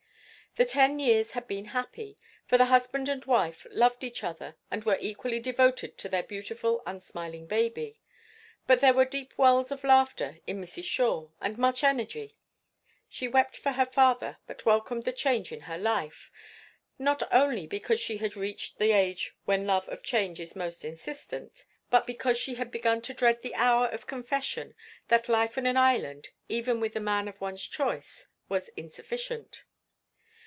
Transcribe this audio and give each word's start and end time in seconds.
The 0.57 0.65
ten 0.65 0.99
years 0.99 1.31
had 1.31 1.47
been 1.47 1.63
happy, 1.63 2.17
for 2.45 2.57
the 2.57 2.65
husband 2.65 3.07
and 3.07 3.23
wife 3.23 3.65
loved 3.69 4.03
each 4.03 4.21
other 4.21 4.57
and 4.69 4.83
were 4.83 4.97
equally 4.99 5.39
devoted 5.39 5.97
to 5.99 6.09
their 6.09 6.23
beautiful, 6.23 6.83
unsmiling 6.85 7.47
baby. 7.47 8.01
But 8.67 8.81
there 8.81 8.93
were 8.93 9.05
deep 9.05 9.37
wells 9.37 9.71
of 9.71 9.85
laughter 9.85 10.39
in 10.45 10.59
Mrs. 10.61 10.83
Shore, 10.83 11.31
and 11.39 11.57
much 11.57 11.85
energy. 11.85 12.35
She 13.07 13.29
wept 13.29 13.55
for 13.55 13.71
her 13.71 13.85
father, 13.85 14.39
but 14.45 14.65
welcomed 14.65 15.05
the 15.05 15.13
change 15.13 15.53
in 15.53 15.61
her 15.61 15.77
life, 15.77 16.29
not 16.99 17.23
only 17.31 17.65
because 17.65 18.01
she 18.01 18.17
had 18.17 18.35
reached 18.35 18.77
the 18.77 18.91
age 18.91 19.33
when 19.45 19.65
love 19.65 19.87
of 19.87 20.03
change 20.03 20.37
is 20.41 20.53
most 20.53 20.83
insistent, 20.83 21.63
but 21.89 22.05
because 22.05 22.37
she 22.37 22.55
had 22.55 22.71
begun 22.71 23.01
to 23.03 23.13
dread 23.13 23.41
the 23.41 23.55
hour 23.55 23.87
of 23.87 24.05
confession 24.05 24.75
that 25.07 25.29
life 25.29 25.57
on 25.57 25.65
an 25.65 25.77
island, 25.77 26.27
even 26.49 26.81
with 26.81 26.91
the 26.91 26.99
man 26.99 27.29
of 27.29 27.39
one's 27.39 27.65
choice, 27.65 28.27
was 28.49 28.67
insufficient. 28.75 29.63